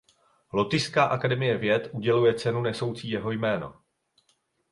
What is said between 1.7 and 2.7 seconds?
uděluje cenu